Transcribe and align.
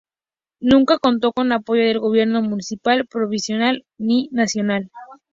Nunca 0.61 0.97
contó 0.97 1.31
con 1.31 1.51
apoyo 1.51 1.83
del 1.83 1.99
gobierno 1.99 2.41
municipal, 2.41 3.05
provincial 3.05 3.85
ni 3.99 4.29
nacional. 4.31 4.89